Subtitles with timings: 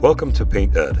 [0.00, 0.96] Welcome to Painted.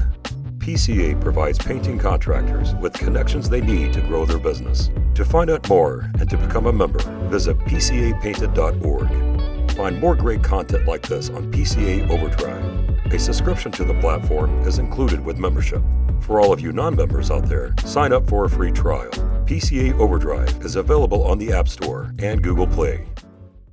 [0.58, 4.90] PCA provides painting contractors with connections they need to grow their business.
[5.14, 6.98] To find out more and to become a member,
[7.30, 9.70] visit PCAPainted.org.
[9.72, 12.62] Find more great content like this on PCA Overdrive.
[13.10, 15.82] A subscription to the platform is included with membership.
[16.20, 19.08] For all of you non members out there, sign up for a free trial.
[19.46, 23.06] PCA Overdrive is available on the App Store and Google Play.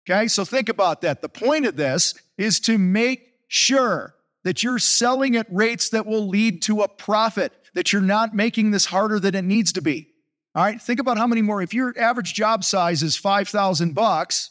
[0.08, 1.22] Okay, so think about that.
[1.22, 4.14] The point of this is to make sure
[4.44, 8.72] that you're selling at rates that will lead to a profit, that you're not making
[8.72, 10.08] this harder than it needs to be.
[10.54, 11.62] All right, think about how many more.
[11.62, 14.50] If your average job size is 5,000 bucks,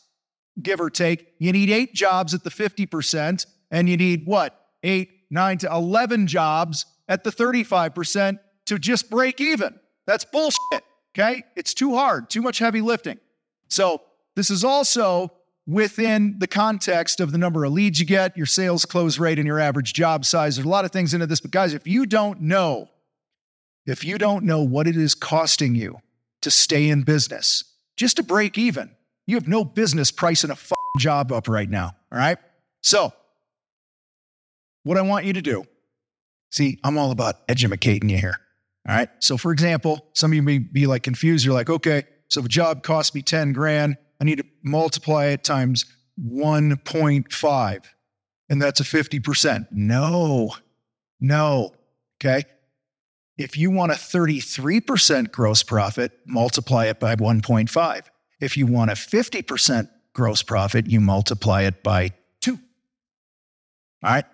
[0.62, 4.68] give or take, you need eight jobs at the 50%, and you need what?
[4.84, 9.80] Eight, nine to 11 jobs at the 35% to just break even.
[10.06, 10.84] That's bullshit.
[11.14, 13.20] Okay, it's too hard, too much heavy lifting.
[13.68, 14.02] So,
[14.36, 15.34] this is also
[15.68, 19.46] within the context of the number of leads you get, your sales close rate, and
[19.46, 20.56] your average job size.
[20.56, 22.90] There's a lot of things into this, but guys, if you don't know,
[23.86, 26.00] if you don't know what it is costing you
[26.42, 27.64] to stay in business,
[27.98, 28.92] just to break even,
[29.32, 30.58] you have no business pricing a
[31.00, 31.96] job up right now.
[32.12, 32.38] All right.
[32.82, 33.14] So,
[34.84, 35.64] what I want you to do,
[36.52, 38.36] see, I'm all about educating you here.
[38.88, 39.10] All right.
[39.20, 41.46] So, for example, some of you may be like confused.
[41.46, 45.28] You're like, okay, so if a job costs me 10 grand, I need to multiply
[45.28, 45.86] it times
[46.22, 47.86] 1.5,
[48.50, 49.68] and that's a 50%.
[49.72, 50.52] No,
[51.20, 51.74] no.
[52.20, 52.44] Okay.
[53.38, 58.02] If you want a 33% gross profit, multiply it by 1.5.
[58.42, 62.60] If you want a 50% gross profit, you multiply it by two.
[64.04, 64.26] All right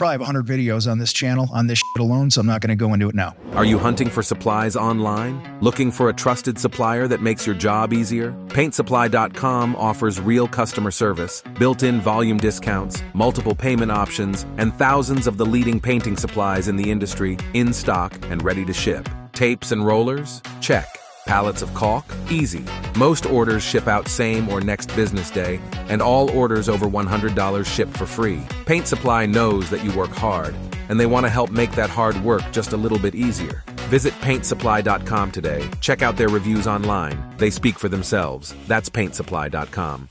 [0.00, 2.70] probably have 100 videos on this channel on this shit alone, so I'm not going
[2.70, 3.36] to go into it now.
[3.52, 5.58] Are you hunting for supplies online?
[5.60, 8.32] Looking for a trusted supplier that makes your job easier?
[8.48, 15.36] PaintSupply.com offers real customer service, built in volume discounts, multiple payment options, and thousands of
[15.36, 19.06] the leading painting supplies in the industry in stock and ready to ship.
[19.34, 20.40] Tapes and rollers?
[20.62, 20.86] Check.
[21.30, 22.12] Pallets of caulk?
[22.28, 22.64] Easy.
[22.98, 27.88] Most orders ship out same or next business day, and all orders over $100 ship
[27.90, 28.42] for free.
[28.66, 30.56] Paint Supply knows that you work hard,
[30.88, 33.62] and they want to help make that hard work just a little bit easier.
[33.88, 35.70] Visit paintsupply.com today.
[35.80, 37.16] Check out their reviews online.
[37.36, 38.52] They speak for themselves.
[38.66, 40.08] That's paintsupply.com.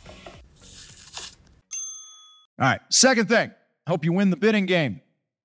[2.61, 3.51] All right, second thing,
[3.87, 5.01] hope you win the bidding game.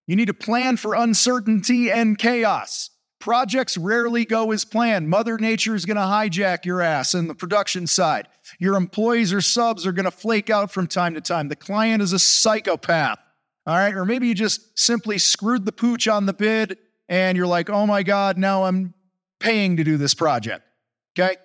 [0.07, 2.91] You need to plan for uncertainty and chaos.
[3.25, 5.09] Projects rarely go as planned.
[5.09, 8.29] Mother Nature is going to hijack your ass on the production side.
[8.59, 11.49] Your employees or subs are going to flake out from time to time.
[11.49, 13.19] The client is a psychopath.
[13.67, 13.95] All right.
[13.95, 16.77] Or maybe you just simply screwed the pooch on the bid
[17.09, 18.93] and you're like, oh my God, now I'm
[19.41, 20.69] paying to do this project.
[21.19, 21.37] Okay.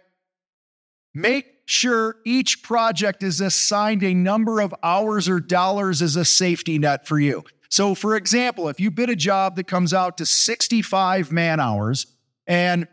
[1.13, 6.77] Make sure each project is assigned a number of hours or dollars as a safety
[6.77, 7.45] net for you.
[7.69, 12.07] So, for example, if you bid a job that comes out to 65 man hours
[12.47, 12.87] and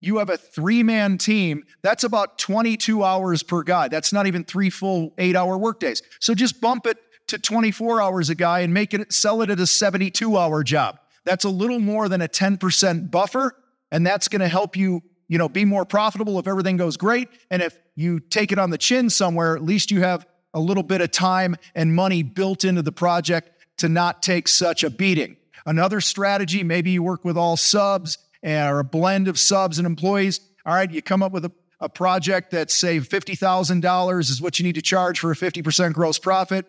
[0.00, 3.88] you have a three man team, that's about 22 hours per guy.
[3.88, 6.02] That's not even three full eight hour workdays.
[6.20, 6.98] So just bump it
[7.28, 10.98] to 24 hours a guy and make it sell it at a 72 hour job.
[11.24, 13.54] That's a little more than a 10% buffer.
[13.90, 17.28] And that's going to help you, you know, be more profitable if everything goes great.
[17.50, 20.82] And if you take it on the chin somewhere, at least you have a little
[20.82, 25.36] bit of time and money built into the project to not take such a beating.
[25.66, 29.86] Another strategy, maybe you work with all subs eh, or a blend of subs and
[29.86, 30.40] employees.
[30.64, 34.64] All right, you come up with a, a project that's say $50,000 is what you
[34.64, 36.66] need to charge for a 50% gross profit.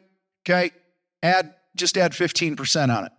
[0.48, 0.72] Okay.
[1.22, 3.12] Add, just add 15% on it.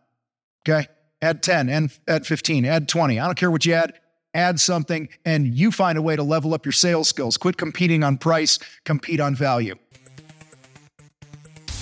[0.67, 0.87] Okay.
[1.23, 3.19] Add 10 and add 15, add 20.
[3.19, 3.95] I don't care what you add.
[4.33, 7.37] Add something and you find a way to level up your sales skills.
[7.37, 9.75] Quit competing on price, compete on value.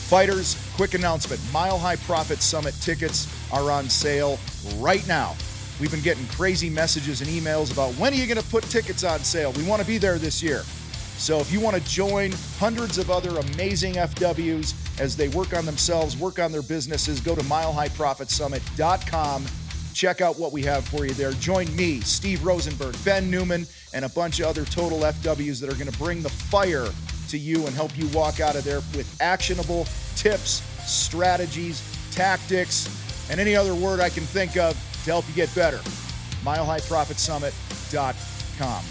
[0.08, 4.38] Fighters, quick announcement Mile High Profit Summit tickets are on sale
[4.78, 5.36] right now.
[5.78, 9.04] We've been getting crazy messages and emails about when are you going to put tickets
[9.04, 9.52] on sale?
[9.52, 10.62] We want to be there this year.
[11.18, 15.66] So if you want to join hundreds of other amazing FWs as they work on
[15.66, 19.46] themselves, work on their businesses, go to milehighprofitsummit.com.
[19.92, 21.32] Check out what we have for you there.
[21.32, 25.76] Join me, Steve Rosenberg, Ben Newman, and a bunch of other total FWs that are
[25.76, 26.86] going to bring the fire
[27.28, 29.86] to you and help you walk out of there with actionable
[30.16, 31.80] tips, strategies,
[32.12, 32.88] tactics,
[33.30, 34.72] and any other word I can think of
[35.04, 35.78] to help you get better.
[36.44, 38.84] MileHighProfitSummit.com.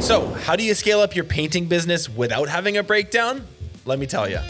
[0.00, 3.46] So, how do you scale up your painting business without having a breakdown?
[3.84, 4.40] Let me tell you.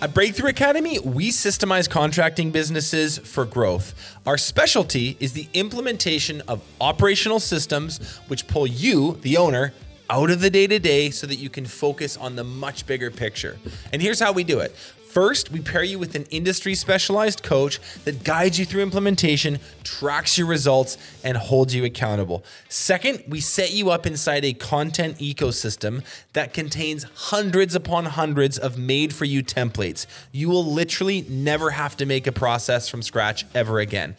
[0.00, 4.16] At Breakthrough Academy, we systemize contracting businesses for growth.
[4.26, 7.98] Our specialty is the implementation of operational systems
[8.28, 9.72] which pull you, the owner,
[10.08, 13.10] out of the day to day so that you can focus on the much bigger
[13.10, 13.58] picture.
[13.92, 14.70] And here's how we do it
[15.18, 20.38] First, we pair you with an industry specialized coach that guides you through implementation, tracks
[20.38, 22.44] your results, and holds you accountable.
[22.68, 26.04] Second, we set you up inside a content ecosystem
[26.34, 30.06] that contains hundreds upon hundreds of made for you templates.
[30.30, 34.14] You will literally never have to make a process from scratch ever again.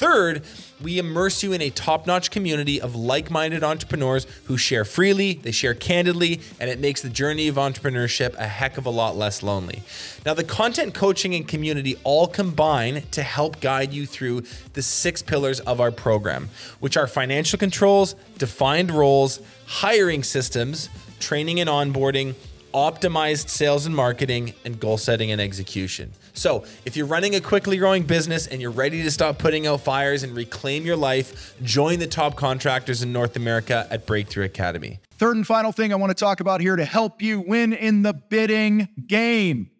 [0.00, 0.44] Third,
[0.80, 5.34] we immerse you in a top notch community of like minded entrepreneurs who share freely,
[5.34, 9.14] they share candidly, and it makes the journey of entrepreneurship a heck of a lot
[9.14, 9.82] less lonely.
[10.24, 15.20] Now, the content coaching and community all combine to help guide you through the six
[15.20, 16.48] pillars of our program,
[16.78, 20.88] which are financial controls, defined roles, hiring systems,
[21.18, 22.36] training and onboarding
[22.72, 26.12] optimized sales and marketing, and goal setting and execution.
[26.32, 29.80] So, if you're running a quickly growing business and you're ready to stop putting out
[29.80, 35.00] fires and reclaim your life, join the top contractors in North America at Breakthrough Academy.
[35.18, 38.02] Third and final thing I want to talk about here to help you win in
[38.02, 39.70] the bidding game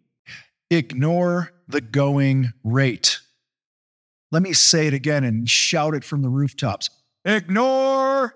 [0.70, 3.18] ignore the going rate.
[4.30, 6.90] Let me say it again and shout it from the rooftops.
[7.24, 8.34] Ignore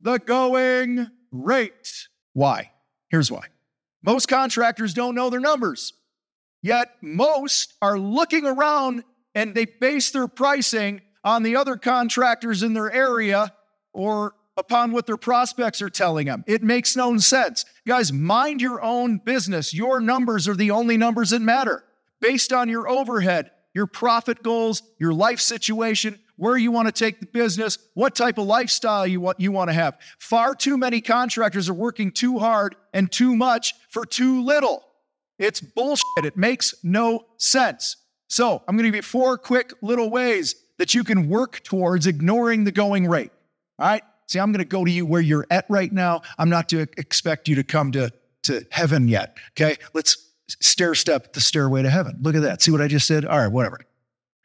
[0.00, 2.08] the going rate.
[2.34, 2.70] Why?
[3.08, 3.46] Here's why.
[4.02, 5.94] Most contractors don't know their numbers.
[6.62, 9.04] Yet most are looking around
[9.34, 13.52] and they base their pricing on the other contractors in their area
[13.92, 16.44] or upon what their prospects are telling them.
[16.46, 17.64] It makes no sense.
[17.86, 19.72] Guys, mind your own business.
[19.72, 21.84] Your numbers are the only numbers that matter
[22.20, 27.20] based on your overhead, your profit goals, your life situation, where you want to take
[27.20, 29.98] the business, what type of lifestyle you want, you want to have.
[30.18, 34.82] Far too many contractors are working too hard and too much for too little.
[35.40, 36.24] It's bullshit.
[36.24, 37.96] It makes no sense.
[38.28, 42.06] So, I'm going to give you four quick little ways that you can work towards
[42.06, 43.32] ignoring the going rate.
[43.80, 44.02] All right?
[44.28, 46.22] See, I'm going to go to you where you're at right now.
[46.38, 48.12] I'm not to expect you to come to,
[48.44, 49.36] to heaven yet.
[49.52, 49.76] Okay?
[49.94, 50.30] Let's
[50.60, 52.18] stair step the stairway to heaven.
[52.22, 52.62] Look at that.
[52.62, 53.24] See what I just said?
[53.24, 53.80] All right, whatever.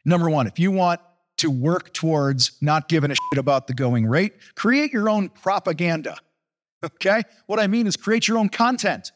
[0.04, 1.00] Number one, if you want
[1.38, 4.34] to work towards not giving a shit about the going rate.
[4.54, 6.16] Create your own propaganda.
[6.84, 7.22] Okay?
[7.46, 9.12] What I mean is create your own content.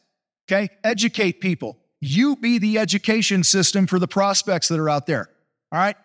[0.51, 0.69] Okay?
[0.83, 1.77] Educate people.
[2.01, 5.29] You be the education system for the prospects that are out there.
[5.71, 5.95] All right?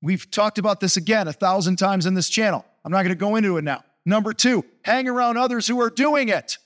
[0.00, 2.64] We've talked about this again a thousand times in this channel.
[2.84, 3.82] I'm not going to go into it now.
[4.06, 6.58] Number two, hang around others who are doing it.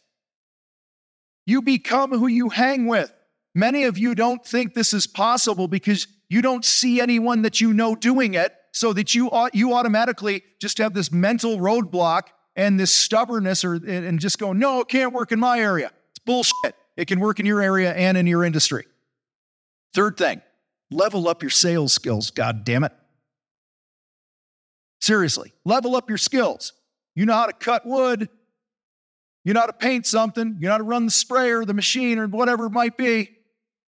[1.46, 3.12] You become who you hang with.
[3.54, 7.72] Many of you don't think this is possible because you don't see anyone that you
[7.72, 12.22] know doing it so that you you automatically just have this mental roadblock
[12.56, 15.90] and this stubbornness or and just go, no, it can't work in my area.
[16.10, 16.74] It's bullshit.
[16.96, 18.84] It can work in your area and in your industry.
[19.94, 20.42] Third thing,
[20.90, 22.92] level up your sales skills, god damn it.
[25.00, 26.72] Seriously, level up your skills.
[27.14, 28.28] You know how to cut wood,
[29.44, 32.18] you know how to paint something, you know how to run the sprayer, the machine,
[32.18, 33.30] or whatever it might be,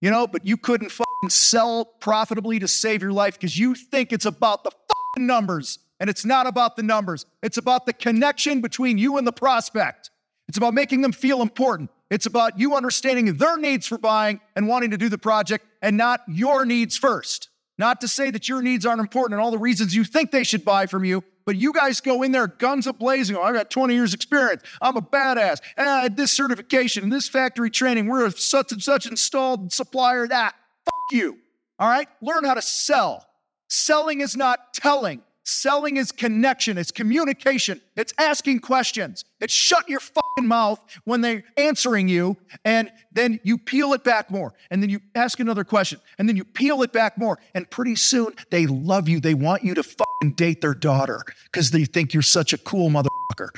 [0.01, 4.11] you know, but you couldn't fucking sell profitably to save your life because you think
[4.11, 4.71] it's about the
[5.17, 5.79] numbers.
[5.99, 10.09] And it's not about the numbers, it's about the connection between you and the prospect.
[10.49, 11.89] It's about making them feel important.
[12.13, 15.97] It's about you understanding their needs for buying and wanting to do the project and
[15.97, 17.49] not your needs first.
[17.79, 20.43] Not to say that your needs aren't important and all the reasons you think they
[20.43, 23.35] should buy from you, but you guys go in there guns a blazing.
[23.35, 24.61] Oh, I got 20 years experience.
[24.79, 25.57] I'm a badass.
[25.75, 28.05] And I had this certification and this factory training.
[28.05, 30.27] We're a such and such installed supplier.
[30.27, 30.53] That
[30.85, 31.39] fuck you.
[31.79, 32.07] All right?
[32.21, 33.25] Learn how to sell.
[33.69, 35.23] Selling is not telling.
[35.45, 39.25] Selling is connection, it's communication, it's asking questions.
[39.41, 39.99] It's shut your
[40.41, 44.53] mouth when they're answering you, and then you peel it back more.
[44.71, 47.39] And then you ask another question, and then you peel it back more.
[47.53, 49.19] And pretty soon they love you.
[49.19, 52.89] They want you to fucking date their daughter because they think you're such a cool
[52.89, 53.49] motherfucker.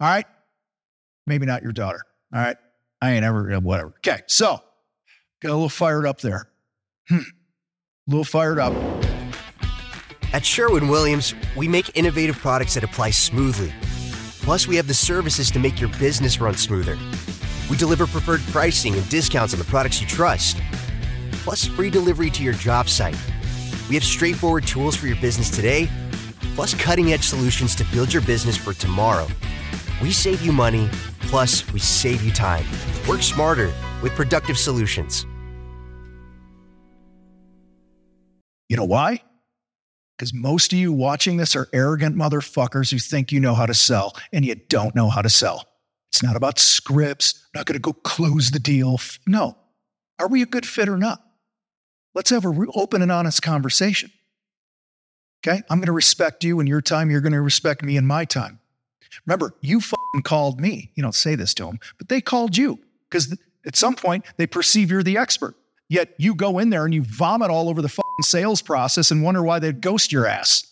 [0.00, 0.26] All right?
[1.26, 2.02] Maybe not your daughter.
[2.34, 2.56] All right?
[3.00, 3.94] I ain't ever, whatever.
[3.98, 4.60] Okay, so
[5.40, 6.48] got a little fired up there.
[7.08, 7.18] Hmm.
[7.18, 8.72] A little fired up.
[10.32, 13.72] At Sherwin Williams, we make innovative products that apply smoothly.
[14.42, 16.98] Plus, we have the services to make your business run smoother.
[17.70, 20.60] We deliver preferred pricing and discounts on the products you trust.
[21.44, 23.16] Plus, free delivery to your job site.
[23.88, 25.88] We have straightforward tools for your business today,
[26.54, 29.26] plus cutting edge solutions to build your business for tomorrow.
[30.02, 30.88] We save you money,
[31.20, 32.66] plus, we save you time.
[33.08, 33.72] Work smarter
[34.02, 35.24] with productive solutions.
[38.68, 39.22] You know why?
[40.22, 43.74] Because most of you watching this are arrogant motherfuckers who think you know how to
[43.74, 45.66] sell and you don't know how to sell.
[46.12, 49.00] It's not about scripts, I'm not going to go close the deal.
[49.26, 49.56] No.
[50.20, 51.20] Are we a good fit or not?
[52.14, 54.12] Let's have an open and honest conversation.
[55.44, 55.60] Okay?
[55.68, 57.10] I'm going to respect you in your time.
[57.10, 58.60] You're going to respect me in my time.
[59.26, 59.80] Remember, you
[60.22, 60.92] called me.
[60.94, 62.78] You don't say this to them, but they called you
[63.10, 63.36] because
[63.66, 65.56] at some point they perceive you're the expert.
[65.88, 67.88] Yet you go in there and you vomit all over the
[68.20, 70.66] sales process and wonder why they'd ghost your ass.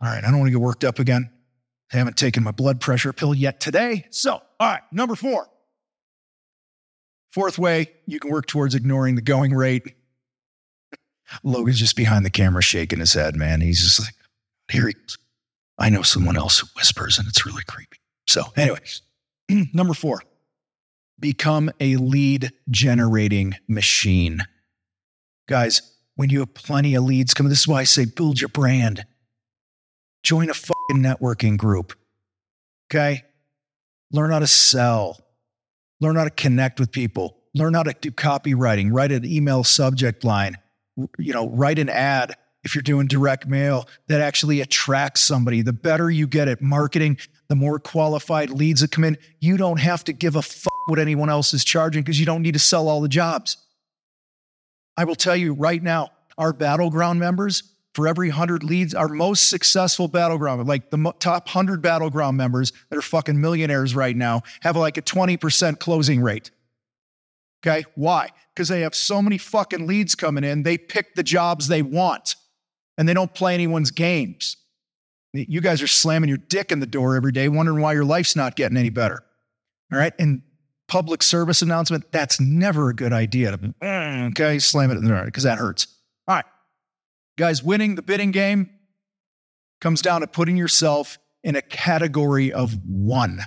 [0.00, 1.30] All right, I don't want to get worked up again.
[1.92, 4.06] I haven't taken my blood pressure pill yet today.
[4.10, 5.48] So, all right, number four.
[7.32, 9.94] Fourth way you can work towards ignoring the going rate.
[11.42, 13.60] Logan's just behind the camera shaking his head, man.
[13.60, 14.14] He's just like,
[14.68, 14.94] here he
[15.78, 17.98] I know someone else who whispers and it's really creepy.
[18.26, 19.02] So, anyways,
[19.74, 20.22] number four,
[21.18, 24.40] become a lead generating machine.
[25.48, 28.48] Guys, when you have plenty of leads coming, this is why I say build your
[28.48, 29.04] brand.
[30.22, 31.92] Join a fucking networking group.
[32.90, 33.22] Okay?
[34.10, 35.20] Learn how to sell.
[36.00, 37.38] Learn how to connect with people.
[37.54, 38.90] Learn how to do copywriting.
[38.92, 40.56] Write an email subject line.
[41.18, 45.62] You know, write an ad if you're doing direct mail that actually attracts somebody.
[45.62, 47.18] The better you get at marketing,
[47.48, 49.16] the more qualified leads that come in.
[49.40, 52.42] You don't have to give a fuck what anyone else is charging because you don't
[52.42, 53.56] need to sell all the jobs.
[54.96, 57.62] I will tell you right now, our battleground members,
[57.94, 62.96] for every 100 leads, our most successful battleground, like the top 100 battleground members that
[62.96, 66.50] are fucking millionaires right now, have like a 20% closing rate.
[67.66, 67.84] Okay.
[67.94, 68.28] Why?
[68.54, 72.36] Because they have so many fucking leads coming in, they pick the jobs they want
[72.98, 74.56] and they don't play anyone's games.
[75.32, 78.36] You guys are slamming your dick in the door every day, wondering why your life's
[78.36, 79.22] not getting any better.
[79.92, 80.12] All right.
[80.18, 80.42] And
[80.88, 83.52] public service announcement, that's never a good idea.
[83.52, 85.86] To, mm, okay, slam it in there because that hurts.
[86.28, 86.44] All right.
[87.36, 88.70] Guys, winning the bidding game
[89.80, 93.40] comes down to putting yourself in a category of one.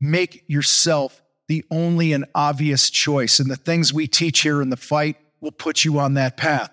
[0.00, 3.40] Make yourself the only and obvious choice.
[3.40, 6.70] And the things we teach here in the fight will put you on that path.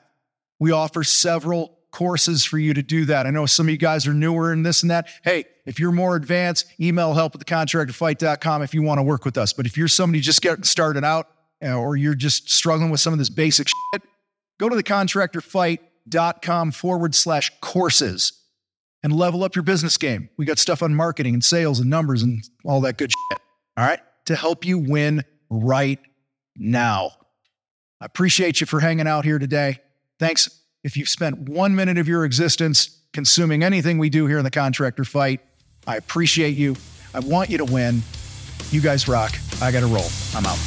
[0.59, 3.25] We offer several courses for you to do that.
[3.25, 5.07] I know some of you guys are newer in this and that.
[5.23, 9.37] Hey, if you're more advanced, email help at thecontractorfight.com if you want to work with
[9.37, 9.53] us.
[9.53, 11.27] But if you're somebody just getting started out
[11.61, 14.01] or you're just struggling with some of this basic shit,
[14.59, 18.33] go to thecontractorfight.com forward slash courses
[19.03, 20.29] and level up your business game.
[20.37, 23.39] We got stuff on marketing and sales and numbers and all that good shit.
[23.77, 23.99] All right.
[24.25, 25.99] To help you win right
[26.57, 27.11] now.
[28.01, 29.79] I appreciate you for hanging out here today.
[30.19, 34.43] Thanks if you've spent one minute of your existence consuming anything we do here in
[34.43, 35.39] the contractor fight.
[35.87, 36.75] I appreciate you.
[37.13, 38.01] I want you to win.
[38.71, 39.33] You guys rock.
[39.61, 40.07] I got to roll.
[40.35, 40.59] I'm out.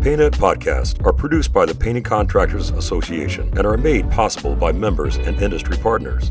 [0.00, 5.16] Painted podcasts are produced by the Painting Contractors Association and are made possible by members
[5.16, 6.30] and industry partners.